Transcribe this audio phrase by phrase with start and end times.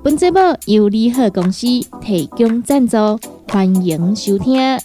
[0.00, 1.66] 本节目由利好公司
[2.00, 2.96] 提供赞助，
[3.48, 4.78] 欢迎收听。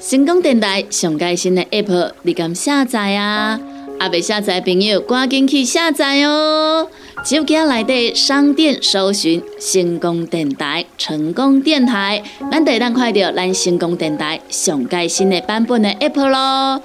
[0.00, 3.60] 成功电台上盖新的 App，你敢下载啊？
[3.98, 6.86] 阿未下载朋友，赶紧去下载哦！
[7.24, 16.80] 手机内底商店搜寻“成功电台”，成功电台，咱得当快到咱成功电台上盖新的版本的 App 咯。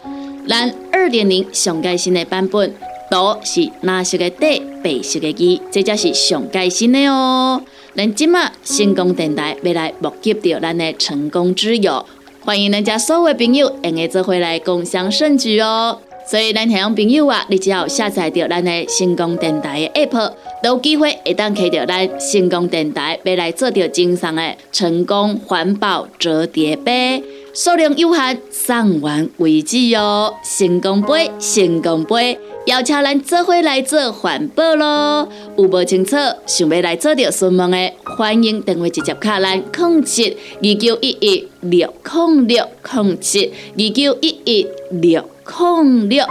[0.50, 2.74] 咱二点零上盖新的版本，
[3.12, 7.62] 都是蓝色的底，白色的字，这才是上盖新的哦。
[7.96, 12.04] 咱今麦成功电台要来募集到咱的成功之友，
[12.42, 16.00] 欢迎咱家所有朋友用个做回来共享盛举哦。
[16.26, 20.32] 所以，咱听众朋友啊，你只要下载到咱的成功电台的 App，
[20.64, 27.22] 都有机会会当开到咱成功电台，要来做到精上的成功环保折叠杯，
[27.54, 30.34] 数量有限，送完为止哦。
[30.44, 35.28] 成功杯，成功杯，邀请咱做伙来做环保咯。
[35.58, 36.16] 有无清楚，
[36.46, 45.33] 想要来做着询问的，欢迎电话直接卡咱控七二九一一六控六控七二九一一六。
[45.44, 46.26] 控六，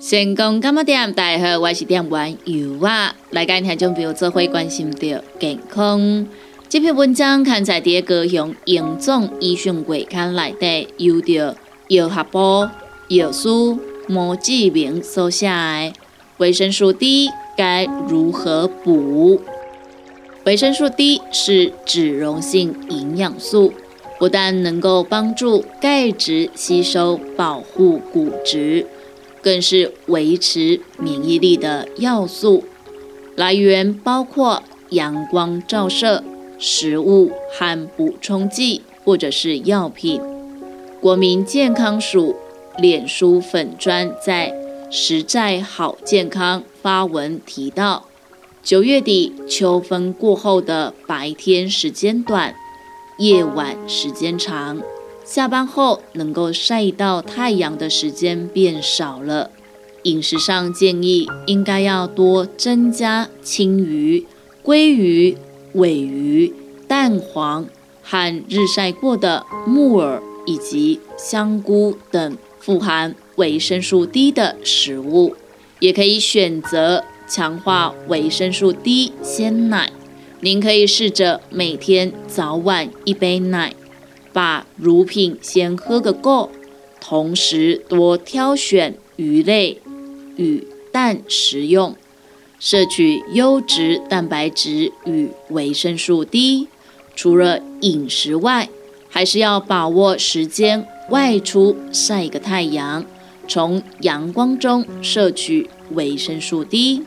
[0.00, 1.12] 成功干么点？
[1.12, 6.26] 大家好，我是点玩油啊，来跟听众朋友做会关心到健康。
[6.68, 11.56] 这篇文章刊在第一个用严重医讯柜刊内底，由着
[11.88, 12.68] 药学部
[13.08, 13.48] 药师
[14.06, 15.92] 毛志明所写的
[16.38, 19.40] 维生素 D 该如何补？
[20.44, 23.72] 维生素 D 是脂溶性营养素。
[24.24, 28.86] 不但能够帮助钙质吸收，保护骨质，
[29.42, 32.64] 更是维持免疫力的要素。
[33.36, 36.24] 来源包括阳光照射、
[36.58, 40.22] 食物和补充剂，或者是药品。
[41.02, 42.34] 国民健康署
[42.78, 44.54] 脸书粉砖在
[44.90, 48.06] “实在好健康”发文提到，
[48.62, 52.54] 九月底秋分过后的白天时间短。
[53.18, 54.82] 夜晚时间长，
[55.24, 59.50] 下班后能够晒到太阳的时间变少了。
[60.02, 64.26] 饮食上建议应该要多增加青鱼、
[64.64, 65.38] 鲑鱼、
[65.74, 66.52] 尾鱼、
[66.88, 67.66] 蛋黄
[68.02, 75.36] 和日晒过的木耳以及香菇等富含维生素 D 的食物，
[75.78, 79.92] 也可以选择强化维生素 D 鲜奶。
[80.44, 83.74] 您可以试着每天早晚一杯奶，
[84.30, 86.50] 把乳品先喝个够，
[87.00, 89.80] 同时多挑选鱼类
[90.36, 91.96] 与蛋食用，
[92.60, 96.68] 摄取优质蛋白质与维生素 D。
[97.16, 98.68] 除了饮食外，
[99.08, 103.06] 还是要把握时间外出晒个太阳，
[103.48, 107.02] 从阳光中摄取维生素 D。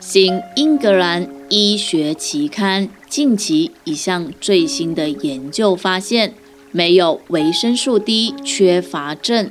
[0.00, 6.34] 新英格兰医学期刊近期一项最新的研究发现，
[6.72, 9.50] 没有维生素 D 缺乏症、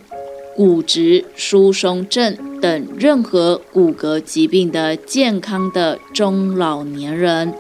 [0.56, 7.54] 骨质疏松症等任何骨骼疾病的健康的中老年人，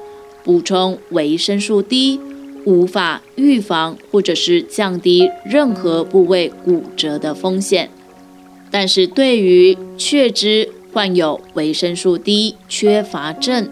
[0.43, 2.19] 补充维生素 D
[2.65, 7.89] 无法预防或者是降低任何部位骨折的风险，
[8.69, 10.69] 但是对于确知。
[10.95, 13.69] 患有维生素 D 缺乏症、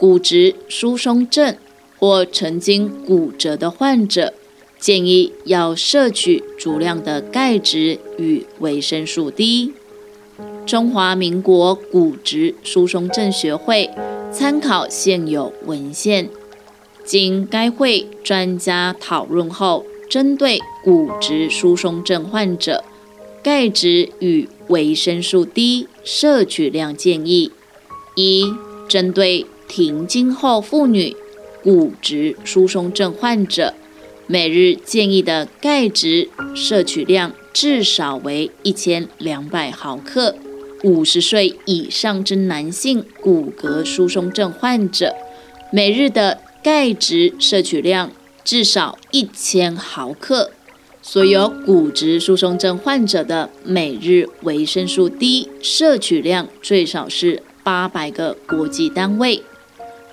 [0.00, 1.54] 骨质疏松症
[1.98, 4.32] 或曾经骨折的患者，
[4.78, 9.74] 建议要摄取足量的钙质与维生素 D。
[10.64, 13.90] 中华民国骨质疏松症学会
[14.32, 16.30] 参考现有文献，
[17.04, 22.82] 经该会专家讨论后，针对骨质疏松症患者。
[23.42, 27.52] 钙质与维生素 D 摄取量建议：
[28.14, 28.46] 一、
[28.88, 31.16] 针对停经后妇女、
[31.62, 33.72] 骨质疏松症患者，
[34.26, 40.34] 每日建议的钙质摄取量至少为一千两百毫克；
[40.82, 45.14] 五十岁以上之男性骨骼疏松症患者，
[45.70, 48.10] 每日的钙质摄取量
[48.42, 50.50] 至少一千毫克。
[51.00, 59.44] 所有骨质疏松症患者的每日维生素 D 摄取量最少是八百个国际单位。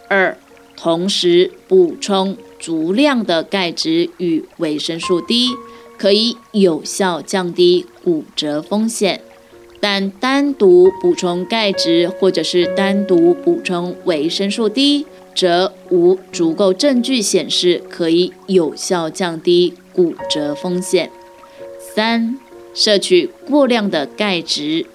[0.08, 0.38] 二，
[0.76, 5.50] 同时补充足量的钙质与维生素 D，
[5.98, 9.22] 可以有效降低骨折风险。
[9.80, 15.06] 但单独补充钙质或者是单独补充维生素 D，
[15.36, 19.74] 则无足够证据显示可以有效降低。
[19.98, 21.10] 骨折风险。
[21.80, 22.38] 三、
[22.72, 24.86] 摄取过量的钙质，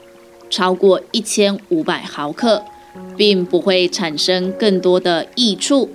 [0.48, 2.62] 超过一千五百毫克，
[3.16, 5.90] 并不会产生更多的益处，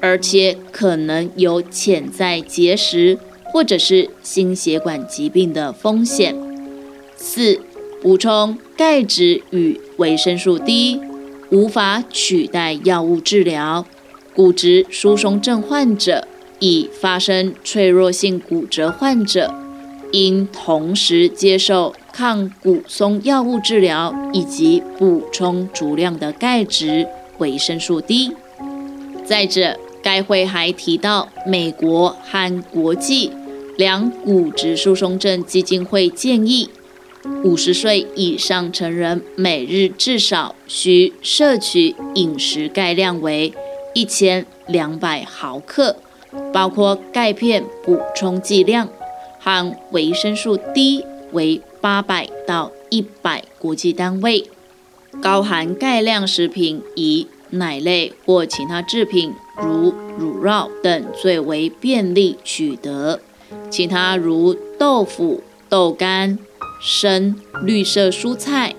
[0.00, 6.34] 而且可能有潜在结石或者是心血管疾病的风险。
[7.16, 7.60] 四、
[8.02, 11.00] 补充钙质与维生素 D，
[11.50, 13.86] 无法取代药物治疗。
[14.34, 16.26] 骨质疏松症患者。
[16.62, 19.54] 已发生脆弱性骨折患者，
[20.12, 27.06] 应同时接受抗骨松药物治疗，以及补充足量的钙质、
[27.38, 28.32] 维生素 D。
[29.24, 33.32] 再者，该会还提到，美国和国际
[33.76, 36.68] 两骨质疏松症基金会建议，
[37.44, 43.52] 五十岁以上成人每日至少需摄取饮食钙量为
[43.94, 45.96] 一千两百毫克。
[46.52, 48.88] 包括钙片补充剂量
[49.40, 54.48] 和维生素 D 为八百到一百国际单位。
[55.20, 63.20] 高含钙量食品以奶类或其他制品，如乳酪等最为便利取得。
[63.68, 66.38] 其他如豆腐、豆干、
[66.80, 67.34] 生
[67.64, 68.76] 绿色蔬菜、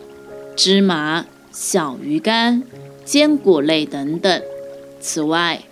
[0.56, 2.64] 芝麻、小鱼干、
[3.04, 4.42] 坚果类等等。
[5.02, 5.64] 此外，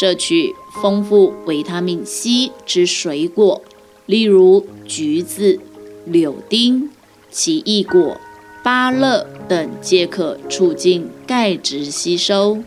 [0.00, 3.62] 摄取丰富维他命 C 之水果，
[4.06, 5.60] 例如橘子、
[6.10, 6.90] 柳丁、
[7.30, 8.20] 奇异果、
[8.62, 12.58] 芭乐等，皆可促进钙质吸收。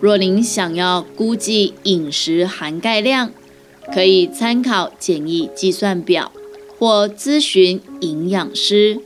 [0.00, 3.32] 若您想要估计饮食含钙量，
[3.92, 6.32] 可以参考简易计算表
[6.78, 9.00] 或咨询营养师，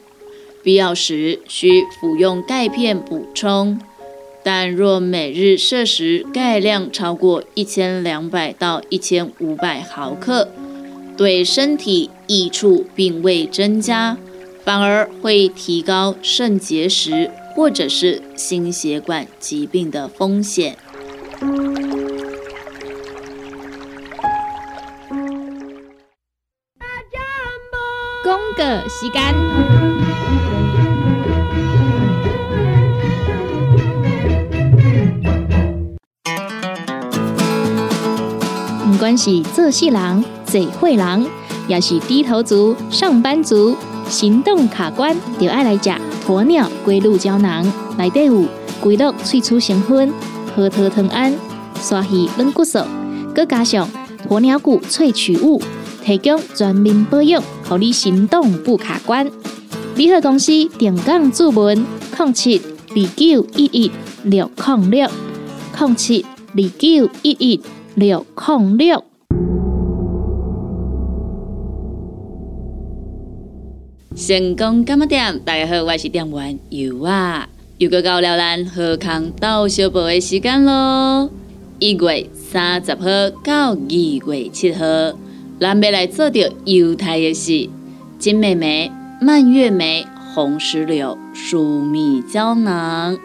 [0.62, 3.80] 必要时需服用钙片补充。
[4.42, 10.48] 但若每日摄食钙量超过一千两百到一千五百毫克，
[11.20, 14.16] 对身体益处并未增加，
[14.64, 20.78] 反而会提高肾结石或者是心血管疾病的风险。
[28.24, 29.20] 公个时间。
[38.98, 41.26] 关系做细人、嘴会人，
[41.68, 43.76] 也是低头族、上班族、
[44.08, 45.90] 行动卡关，就爱来食
[46.26, 47.64] 鸵鸟龟鹿胶囊。
[47.96, 48.44] 内底有
[48.80, 50.12] 龟鹿萃取成分，
[50.56, 51.32] 核桃藤胺、
[51.80, 52.80] 刷鱼软骨素，
[53.34, 53.88] 佮加上
[54.28, 55.62] 鸵鸟骨萃取物，
[56.04, 59.30] 提供全面保养，让你行动不卡关。
[59.94, 61.86] 联合公司定岗注文：
[62.18, 62.60] 零七
[62.90, 63.90] 二九一一
[64.24, 65.08] 六零六
[65.78, 67.60] 零七二九一一。
[67.96, 69.04] 六控六，
[74.20, 75.40] 成功干么点？
[75.46, 77.48] 大家好，我是店员尤啊，
[77.78, 81.30] 又个到了咱贺康到小宝的时间咯。
[81.78, 84.84] 一月三十号到二月七号，
[85.58, 87.70] 咱要来做着犹太的事：
[88.18, 93.16] 金妹妹、蔓越莓、红石榴、舒米胶囊、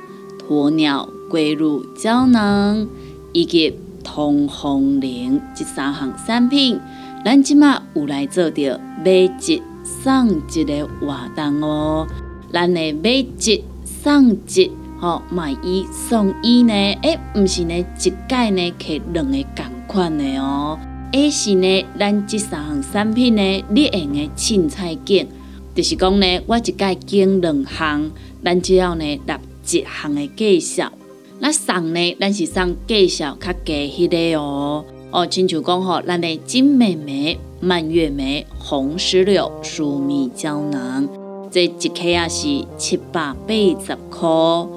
[0.48, 2.88] 鸵鸟龟乳胶囊
[3.34, 3.78] 以及。
[4.02, 6.80] 通红灵这三项产品，
[7.26, 12.08] 咱即马有来做着买一送一个活动哦。
[12.52, 16.74] 咱的买一送一，吼买一送一呢？
[16.74, 20.78] 诶，毋是呢，一届呢，摕两个共款的哦。
[21.14, 25.28] 而是呢，咱这三项产品呢，你用的凊彩拣，
[25.74, 28.12] 就是讲呢，我一届拣两项，
[28.44, 29.40] 咱只要呢，答
[29.70, 30.92] 一项的介绍。
[31.40, 32.18] 那送呢？
[32.20, 41.08] 咱是送介绍较低迄个哦哦，亲像讲吼，咱的金妹妹、蔓越莓、红石榴、粟米胶囊，
[41.50, 43.54] 这一克也是七百八
[43.84, 44.68] 十块；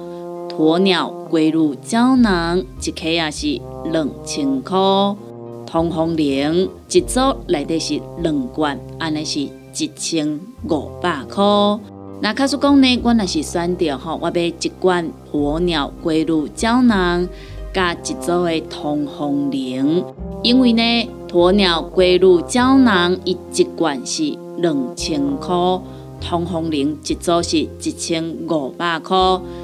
[0.57, 5.15] 鸵鸟龟乳胶囊一克也是两千块；
[5.67, 11.79] 通风灵一组内底是两罐，安尼是一千五百块；
[12.21, 17.29] 那卡叔讲呢，我若是选择吼，我要一罐鸵鸟龟乳胶囊
[17.71, 20.03] 加一组的通风灵，
[20.41, 25.55] 因为呢，鸵鸟龟乳胶囊伊一罐是两千块，
[26.19, 29.15] 通风铃一组是一千五百块，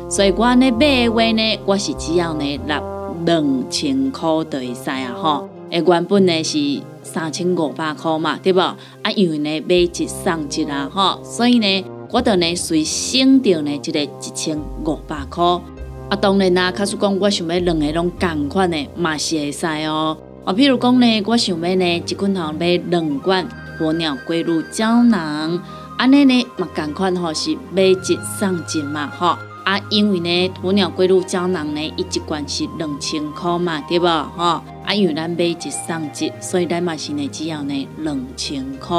[0.08, 2.80] 所以我呢买的话呢，我是只要呢纳
[3.26, 5.50] 两千块就会使啊吼。
[5.72, 6.60] 诶，原本呢是
[7.02, 8.60] 三千五百块嘛，对不？
[8.60, 8.78] 啊，
[9.16, 14.56] 因为呢买一送一啦，吼，所以呢，我就呢随省掉呢这个一千
[14.86, 15.44] 五百块。
[15.44, 20.16] 啊，当然啦，假使讲我想要两个拢同款的，嘛是会使哦。
[20.46, 23.48] 啊，譬如讲呢，我想要呢一罐头买两罐
[23.80, 25.60] 鸵鸟龟乳胶囊，
[25.98, 27.96] 安尼呢嘛共款吼是买一
[28.40, 29.36] 送一嘛，吼。
[29.64, 34.06] 啊，因为呢，鸵鸟龟乳胶囊呢，一罐是两千块嘛，对不？
[34.06, 38.96] 吼，啊，因为咱买一送一，所以咱嘛是呢只要呢两千块。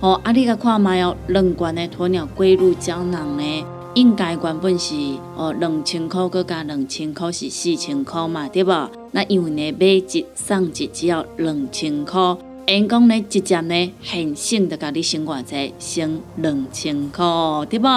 [0.00, 3.64] 哦，啊，你甲看卖哦，两罐的鸵鸟龟乳胶囊呢，
[3.94, 4.94] 应该原本是
[5.36, 8.72] 哦两千块，搁加两千块是四千块嘛，对不？
[9.12, 12.36] 那因为呢买一送一只要两千块，
[12.66, 17.24] 因讲呢直接呢很省的，甲你省偌济，省两千块，
[17.70, 17.88] 对不？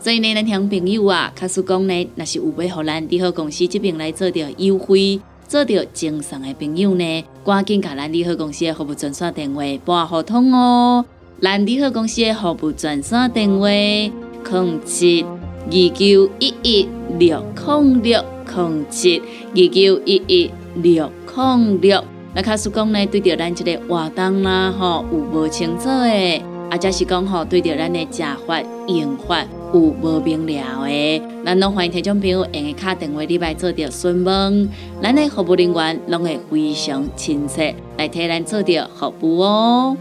[0.00, 11.04] 所以呢，咱听朋友啊，确实讲呢，若是有要互咱利好公司这边来做着优惠、做着赠送的朋友呢，赶紧甲咱利好公司的服务专线电话拨合通哦。
[11.40, 15.24] 咱利好公司的服务专线电话：零七
[15.66, 22.04] 二九一一六零六零七二九一一六零六。
[22.34, 29.44] 那卡叔讲呢，对着咱这个活动啦，吼有无清楚的，啊，则是讲吼对着咱的食法、用法。
[29.72, 34.68] 有无明了的，咱拢欢迎听众朋友用个卡电话里来做着询问，
[35.02, 39.96] 咱的服务人员拢会非常亲切来替咱做着服务哦。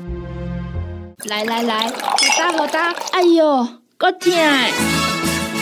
[1.25, 3.67] 来来来，好大好大，哎哟，
[3.97, 4.31] 够痛！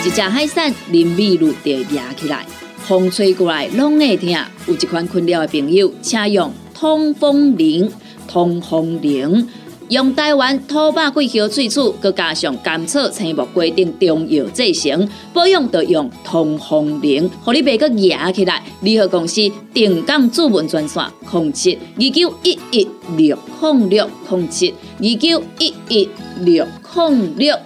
[0.04, 2.44] 一只海扇林密路就压起来，
[2.76, 4.28] 风吹过来拢会疼。
[4.66, 7.88] 有一款困扰的朋友，请用通风铃，
[8.26, 9.48] 通风铃。
[9.90, 18.60] 用台湾土八桂叶萃取，佮加上甘草、青木规定中药制成，保养要用通风灵，互你袂佮压起来。
[18.80, 26.08] 联合公司定岗主文专线：控七二九一一六控六控七二九一一
[26.40, 27.56] 六控六。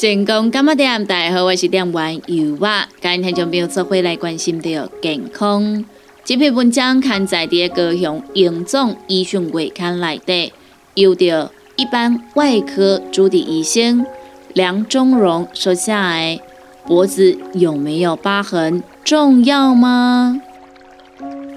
[0.00, 1.04] 成功干嘛点？
[1.04, 5.84] 大家好，我是点玩油娃，今日听朋友做回来关心到健康。
[6.24, 10.54] 这篇文章刊载在高雄荣总医学月刊内底，
[10.94, 14.06] 由着一般外科主治医生
[14.54, 16.40] 梁中荣说下来，
[16.86, 20.40] 脖子有没有疤痕重要吗？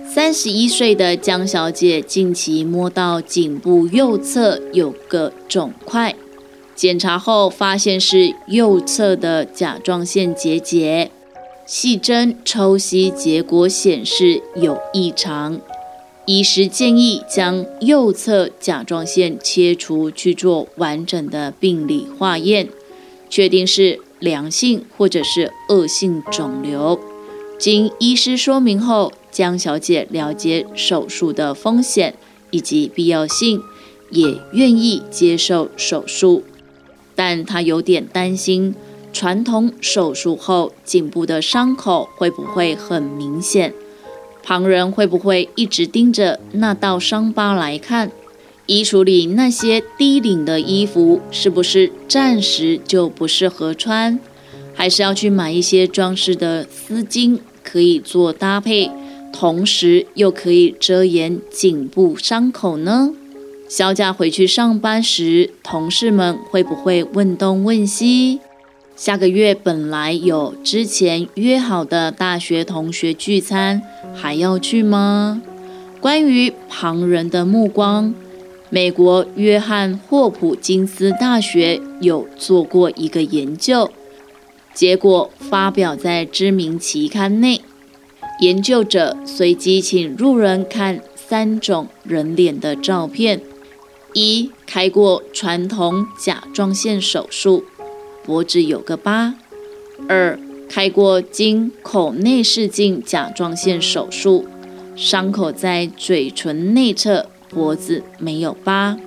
[0.06, 6.14] 三十一岁的江小姐近期摸到颈部右侧有个肿块。
[6.76, 11.12] 检查后发现是右侧的甲状腺结节，
[11.66, 15.62] 细针抽吸结果显示有异常，
[16.26, 22.68] 医师建议将右侧甲状腺切除去做完整的病理化验，
[23.30, 27.00] 确定是良性或者是恶性肿瘤。
[27.60, 32.16] 经医师说明后，江小姐了解手术的风险
[32.50, 33.62] 以及必要性，
[34.10, 36.44] 也愿意接受手术。
[37.16, 38.76] 但他有点担心，
[39.12, 43.74] 传统手术后颈部的伤口会不会很明显？
[44.42, 48.12] 旁人会不会一直盯着那道伤疤来看？
[48.66, 54.20] 衣橱里那些低领的衣服是不是暂时就不适合穿？
[54.74, 58.90] 还是要去买一些装饰的丝巾，可以做搭配，
[59.32, 63.14] 同时又可以遮掩颈部伤口呢？
[63.76, 68.40] 小贾回去上班时，同事们会不会问东问西？
[68.96, 73.82] 下个月本来有之前约好的大学同学聚餐，
[74.14, 75.42] 还要去吗？
[76.00, 78.14] 关于旁人的目光，
[78.70, 83.90] 美国约翰霍普金斯大学有做过一个研究，
[84.76, 87.60] 结果发表在知名期刊内。
[88.40, 93.42] 研究者随机请路人看三种人脸的照片。
[94.14, 97.66] 一开过传统甲状腺手术，
[98.24, 99.34] 脖子有个疤；
[100.08, 100.40] 二
[100.70, 104.46] 开过经口内视镜甲状腺手术，
[104.96, 108.98] 伤口在嘴唇内侧，脖子没有疤；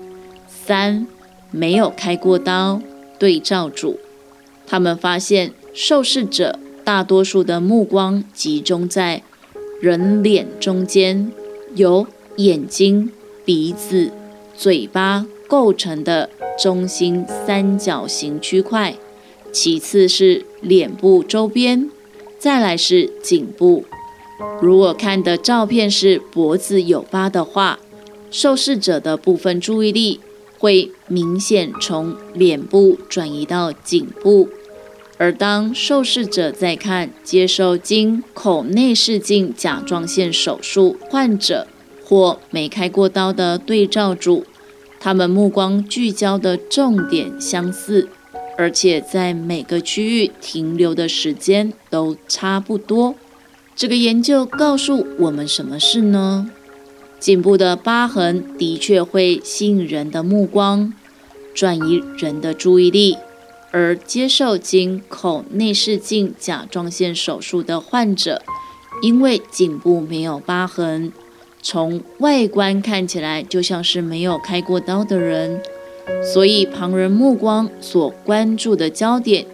[0.49, 1.07] 三
[1.51, 2.81] 没有开过刀。
[3.19, 3.99] 对照组，
[4.67, 9.23] 他们发现受试者大多数的目光集中在
[9.81, 11.33] 人脸中间，
[11.75, 13.13] 有眼睛。
[13.45, 14.11] 鼻子、
[14.57, 18.97] 嘴巴构成的中心三角形区块，
[19.53, 21.91] 其次是脸部周边，
[22.39, 23.85] 再来是颈部。
[24.61, 27.79] 如果看的照片是脖子有疤的话，
[28.31, 30.21] 受试者的部分注意力
[30.59, 34.49] 会明显从脸部转移到颈部。
[35.19, 41.67] 而当受试者在看接受经口内视镜甲状腺手术患者
[42.09, 44.47] 或没开过刀的对照组，
[45.01, 48.09] 他们目光聚焦的重点相似，
[48.57, 53.17] 而且在每个区域停留的时间都差不多。
[53.75, 56.49] 这个研究告诉我们什么事呢？
[57.19, 60.93] 颈部的疤痕的确会吸引人的目光，
[61.53, 63.17] 转移人的注意力。
[63.73, 68.41] 而接受经口内视镜甲状腺手术的患者，
[69.03, 71.13] 因为颈部没有疤痕，
[71.69, 75.61] 从外观看起来就像是没有开过刀的人，
[76.33, 79.45] 所以旁人目光所关注的焦点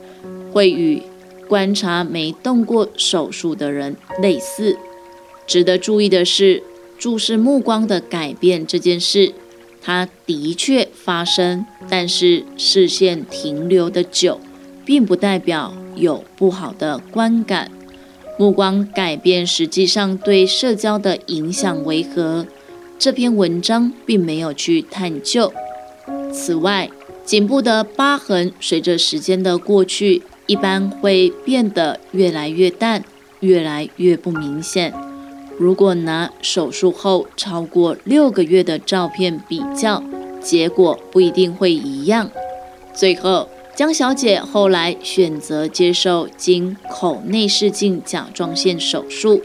[0.53, 1.03] 会与
[1.49, 4.77] 观察没动过手术的人类似。
[5.47, 6.63] 值得注意的是，
[6.99, 9.33] 注视目光的改变这件事。
[9.81, 14.39] 它的确发生，但是视线停留的久，
[14.85, 17.71] 并不代表有不好的观感。
[18.39, 22.47] 目光改变实际上对社交的影响为何？
[22.99, 25.53] 这篇文章并没有去探究。
[26.33, 26.91] 此外，
[27.25, 33.05] 颈部的疤痕随着时间的过去，一般会变得越来越淡，
[33.41, 34.93] 越来越不明显。
[35.59, 40.03] 如果拿手术后超过六个月的照片比较，
[40.41, 42.31] 结果不一定会一样。
[42.95, 49.41] 最后，江小姐后来选择接受经口内视镜甲状腺手术，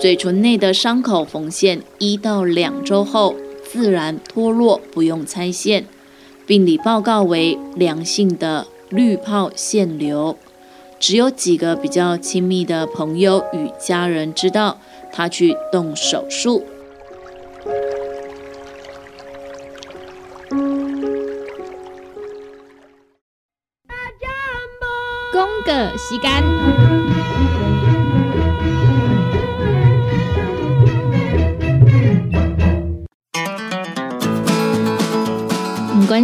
[0.00, 5.86] 嘴唇内的伤口缝线一到两周后自然脱落，不用拆线。
[6.44, 10.36] 病理报告为良性的滤泡腺瘤，
[10.98, 14.78] 只有几个比较亲密的朋友与家人知道。
[15.12, 16.64] 她去动手术。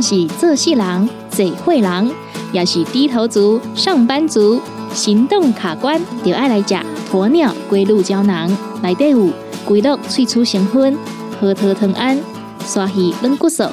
[0.00, 2.10] 是做事人、嘴会人，
[2.52, 4.60] 也是低头族、上班族，
[4.92, 6.74] 行动卡关，就爱来吃
[7.10, 8.50] 鸵鸟龟鹿胶囊。
[8.82, 9.30] 内底有
[9.64, 10.96] 龟鹿萃取成分、
[11.40, 12.18] 核桃藤胺、
[12.64, 13.64] 鲨鱼软骨素，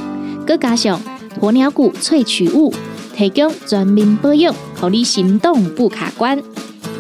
[0.46, 1.00] 佮加上
[1.40, 2.74] 鸵鸟骨萃取物，
[3.16, 6.42] 提供全面保养，让你行动不卡关。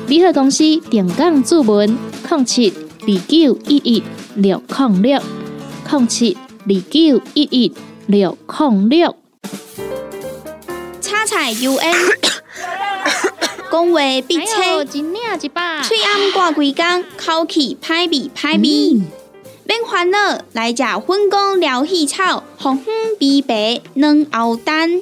[0.07, 1.97] 联合公司定岗注文：
[2.29, 4.03] 零七二九一一
[4.35, 5.21] 六零六
[5.89, 7.71] 零七二九一一
[8.07, 9.15] 六控六。
[11.01, 11.93] 叉彩 U N。
[13.71, 19.01] 讲话必切，嘴暗挂规工，口气歹味歹味。
[19.65, 25.01] 免烦恼，来食粉工疗气草，红粉枇杷软喉丹，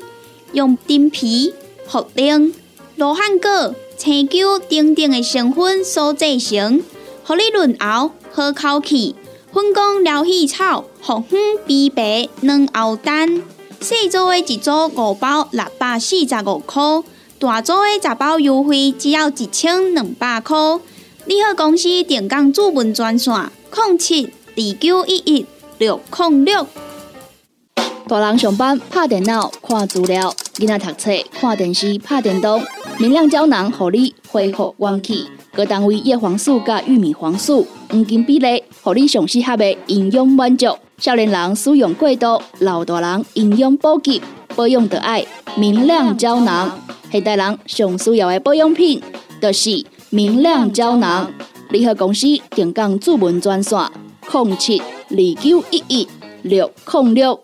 [0.54, 1.54] 用丁皮、
[1.90, 2.54] 茯苓、
[2.96, 6.82] 罗汉果、青椒等等的成分所制成，
[7.26, 9.16] 互你润喉好口气。
[9.54, 13.44] 粉工疗气草，红粉枇杷软喉丹，
[13.80, 16.82] 细组的一组五包，六百四十五块。
[17.38, 20.58] 大组的十包优惠只要一千两百块。
[21.26, 23.32] 你好，公司电工主文专线：
[23.76, 25.46] 零七二九一一
[25.78, 26.66] 六零六。
[28.08, 32.60] 大人上班拍电脑看资料，囡仔读册看电视拍电动。
[32.98, 35.28] 明亮胶囊，互你恢复元气。
[35.54, 40.68] 各单位叶黄素加玉米黄素黄金比例，互你上适合的营养满足。
[40.98, 44.22] 少年人使用过度，老大人营养补给，
[44.58, 46.78] 保养的爱明亮胶囊。
[47.10, 49.02] 现代人上需要的保养品，
[49.42, 51.32] 就是明亮胶囊。
[51.70, 53.80] 联合公司定岗主文专线：
[54.30, 56.08] 零七二九一一
[56.42, 57.40] 六零六。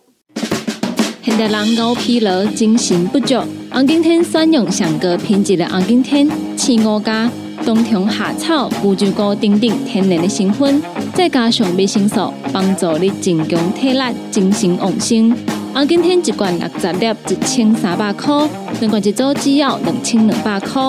[1.24, 3.42] 现代人熬疲劳，精神不足。
[3.72, 7.32] 红景天选用上个品质的红景天，青五加
[7.70, 10.82] 冬虫夏草、乌鸡菇等等天然的成分，
[11.14, 14.02] 再加上维生素，帮助你增强体力、
[14.32, 15.32] 精神旺盛。
[15.72, 18.50] 红景天一罐六十粒，一千三百块。
[18.82, 20.82] 两罐一组只要两千两百块，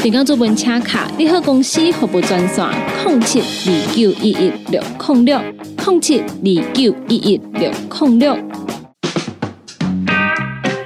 [0.00, 2.64] 订购做本车卡，你好公司服务专线：
[3.04, 5.40] 零七二九一一六零六
[5.84, 8.38] 零七二九一一六零六。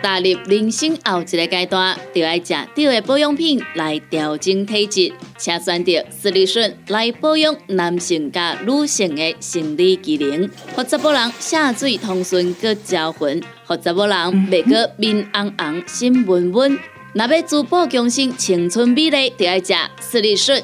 [0.03, 5.13] 踏入人生后一个阶段，就要食对的保养品来调整体质。
[5.43, 16.79] 请选择斯利顺来保养男性加女性的生理机能，或者某人下水通顺个招魂，或者某人未过面红红心温温。
[17.15, 20.63] 若要珠宝更新青春美丽，就要食斯利顺。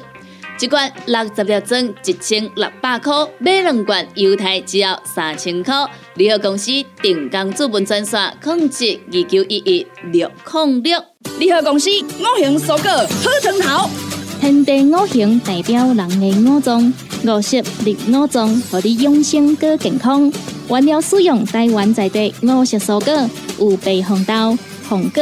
[0.61, 5.75] 一罐六十粒装，一千六百块；买两罐，犹太只要三千块。
[6.15, 11.03] 联合公司定岗资本专线：控制二九一一六零六。
[11.37, 14.08] 联合公司五行蔬果好成头。
[14.39, 16.93] 天地五行代表人的五脏，
[17.25, 20.31] 五色绿五脏，让你养生更健康。
[20.69, 25.21] 原料使用台湾在地五色蔬果，有白红豆、红果、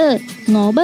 [0.50, 0.82] 五宝、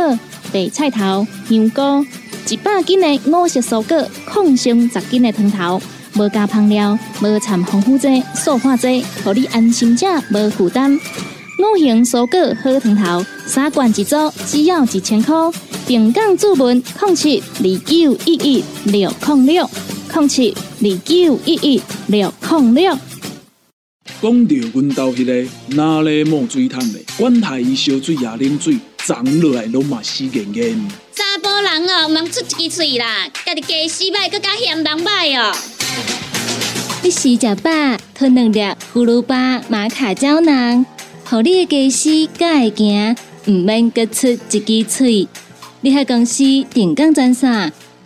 [0.52, 2.06] 白菜头、香菇，
[2.50, 5.80] 一百斤的五色蔬果，抗性十斤的汤头，
[6.15, 11.00] 无加香料，无掺防腐剂、塑化剂，让你安心吃，无负担。
[11.60, 14.15] 五行蔬果好汤头，三罐一组，
[14.48, 15.36] 只要一千块。
[15.86, 19.69] 平港注文控七二九一一六控六
[20.10, 22.98] 控七二九一一六控六。
[24.22, 30.89] 讲到阮兜迄个哪里冒水桶的，管他伊烧水也啉水，长落来拢嘛死严严。
[31.13, 35.54] 查甫人哦，忙出一支嘴啦，家己家洗歹，更加嫌人歹哦。
[37.04, 37.69] 你食食饱，
[38.15, 38.60] 吞两粒
[38.93, 40.86] 葫芦巴、马卡胶囊，
[41.26, 43.15] 互你的家洗才会行，
[43.48, 45.28] 毋免各出一支嘴。
[45.86, 47.52] 你喺公司定岗专线：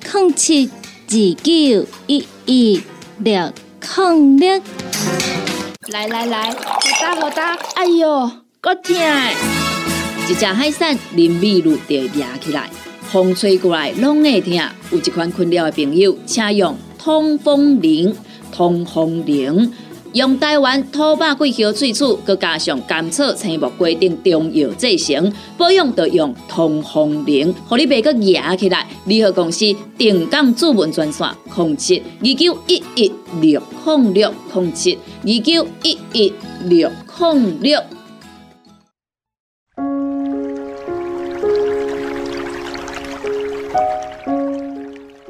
[0.02, 1.12] 零七二
[1.44, 2.82] 九一一
[3.20, 4.60] 六零六。
[5.90, 6.58] 来来来，好
[7.00, 8.96] 打好打，哎哟，够痛！
[10.28, 12.68] 一只海扇淋米露就压起来，
[13.12, 14.54] 风吹过来拢会痛。
[14.90, 18.16] 有一款困扰的朋友，请用通风铃，
[18.52, 19.72] 通风铃。
[20.14, 28.88] 用台湾土八桂香萃取，佮加上甘草、青木规定中药制成，保养要用通风灵，互你袂佮压起来。
[29.06, 29.66] 联合公司
[29.98, 36.34] 定岗主文专线：控七二九一一六零六控七二九一一
[36.66, 36.90] 六
[37.20, 37.82] 零六。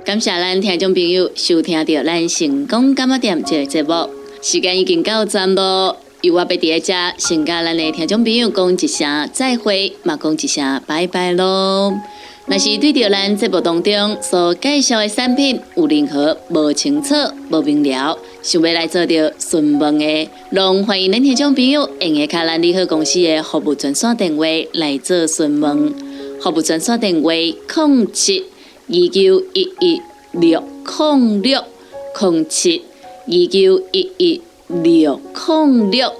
[0.05, 4.16] 感谢咱听众朋友收听到咱成功感冒店这个节目。
[4.41, 11.93] 时间已经到站咯，由我伫在遮，先甲咱的听众朋友讲一声再会，嘛讲一声拜拜咯。
[12.45, 17.13] 若是对着咱节目当中所介绍的产品有任何无清楚、
[17.49, 25.93] 无明了，想要来做着询问的，拢欢迎恁听众朋友用下卡咱利好公司的服务专线电话来做询问。
[26.41, 28.45] 服务专线电话：零七
[28.87, 31.61] 二九一一六零六
[32.21, 32.83] 零七。
[33.29, 36.13] 二九一一六零六，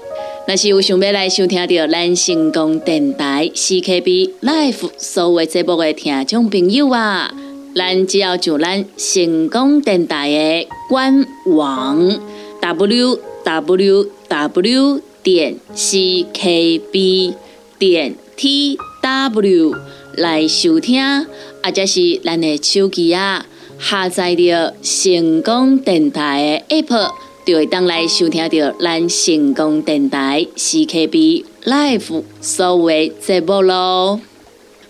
[0.46, 7.32] 若是有想要来收听到咱成功电台 CKB Life 所有节目的听众朋友啊，
[7.74, 12.20] 咱只要就咱成功电台的官网
[12.60, 17.32] w w w 点 c k b
[17.78, 19.74] 点 t w
[20.16, 21.24] 来收听，
[21.64, 23.46] 或者是咱的手机啊。
[23.78, 27.12] 下载着成功电台的 App，
[27.46, 34.20] 就会当来收听到咱成功电台 CKB Live 所有节目咯。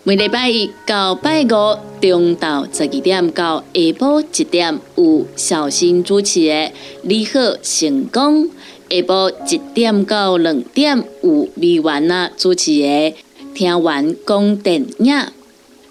[0.05, 1.47] 每礼拜一到拜五
[2.01, 6.55] 中昼十二点到下晡一点有小新主持的
[7.03, 8.45] 《你好成功》，
[8.89, 12.87] 下晡一点到两点有美完啊主持的
[13.55, 15.15] 《听完讲电影》。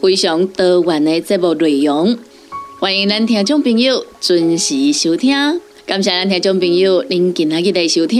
[0.00, 2.16] 非常多元的节目内容，
[2.78, 5.60] 欢迎咱听众朋友准时收听。
[5.84, 8.18] 感谢咱听众朋友您今日的收听，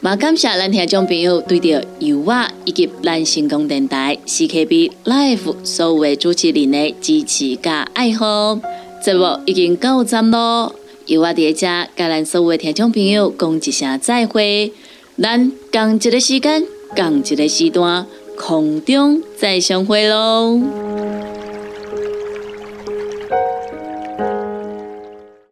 [0.00, 8.58] 也感谢咱听众朋友对着由我以及咱成功电台 CKB Life 所有的主持人的支持加爱好。
[9.04, 10.74] 节目已经到站咯，
[11.06, 11.60] 由我伫遮
[11.94, 14.72] 甲咱所有的听众朋友讲一声再会，
[15.20, 18.06] 咱共一个时间，共一个时段，
[18.36, 20.60] 空中再相会喽。